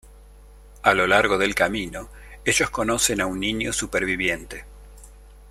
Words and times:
A 0.81 0.95
lo 0.95 1.05
largo 1.05 1.37
del 1.37 1.53
camino, 1.53 2.09
ellos 2.43 2.71
conocen 2.71 3.21
a 3.21 3.27
un 3.27 3.39
niño 3.39 3.71
superviviente. 3.71 4.65